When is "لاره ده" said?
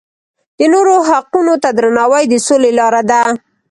2.79-3.21